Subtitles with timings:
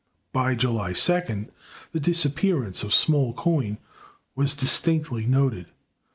[0.33, 1.49] By July 2d
[1.91, 3.77] the disappearance of small coin
[4.35, 5.67] was distinctly noted.